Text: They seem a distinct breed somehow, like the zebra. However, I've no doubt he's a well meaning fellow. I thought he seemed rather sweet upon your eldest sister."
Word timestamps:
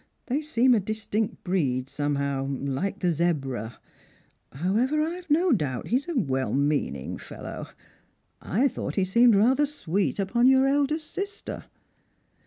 They 0.25 0.41
seem 0.41 0.73
a 0.73 0.79
distinct 0.79 1.43
breed 1.43 1.87
somehow, 1.87 2.47
like 2.47 3.01
the 3.01 3.11
zebra. 3.11 3.77
However, 4.51 4.99
I've 5.03 5.29
no 5.29 5.51
doubt 5.51 5.89
he's 5.89 6.07
a 6.09 6.15
well 6.17 6.53
meaning 6.53 7.19
fellow. 7.19 7.67
I 8.41 8.67
thought 8.67 8.95
he 8.95 9.05
seemed 9.05 9.35
rather 9.35 9.67
sweet 9.67 10.17
upon 10.17 10.47
your 10.47 10.65
eldest 10.65 11.11
sister." 11.11 11.65